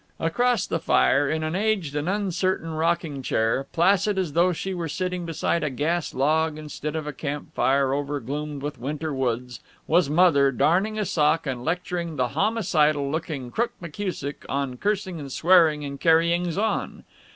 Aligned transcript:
Across 0.19 0.65
the 0.65 0.79
fire, 0.79 1.29
in 1.29 1.43
an 1.43 1.55
aged 1.55 1.95
and 1.95 2.09
uncertain 2.09 2.71
rocking 2.71 3.21
chair, 3.21 3.67
placid 3.71 4.17
as 4.17 4.33
though 4.33 4.51
she 4.51 4.73
were 4.73 4.89
sitting 4.89 5.27
beside 5.27 5.63
a 5.63 5.69
gas 5.69 6.15
log 6.15 6.57
instead 6.57 6.95
of 6.95 7.05
a 7.05 7.13
camp 7.13 7.53
fire 7.53 7.93
over 7.93 8.19
gloomed 8.19 8.63
with 8.63 8.79
winter 8.79 9.13
woods, 9.13 9.59
was 9.85 10.09
Mother, 10.09 10.51
darning 10.51 10.97
a 10.97 11.05
sock 11.05 11.45
and 11.45 11.63
lecturing 11.63 12.15
the 12.15 12.29
homicidal 12.29 13.11
looking 13.11 13.51
Crook 13.51 13.73
McKusick 13.79 14.43
on 14.49 14.75
cursing 14.77 15.19
and 15.19 15.31
swearing 15.31 15.85
and 15.85 15.99
carryings 16.01 16.57
on. 16.57 17.03